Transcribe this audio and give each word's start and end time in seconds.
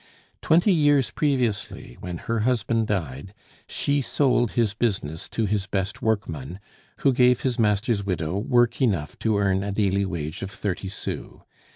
Twenty 0.41 0.73
years 0.73 1.11
previously, 1.11 1.95
when 1.99 2.17
her 2.17 2.39
husband 2.39 2.87
died, 2.87 3.35
she 3.67 4.01
sold 4.01 4.53
his 4.53 4.73
business 4.73 5.29
to 5.29 5.45
his 5.45 5.67
best 5.67 6.01
workman, 6.01 6.59
who 7.01 7.13
gave 7.13 7.41
his 7.41 7.59
master's 7.59 8.03
widow 8.03 8.35
work 8.39 8.81
enough 8.81 9.19
to 9.19 9.37
earn 9.37 9.61
a 9.61 9.71
daily 9.71 10.05
wage 10.07 10.41
of 10.41 10.49
thirty 10.49 10.89
sous. 10.89 11.41